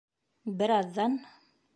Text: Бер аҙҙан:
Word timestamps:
Бер 0.61 0.73
аҙҙан: 0.77 1.19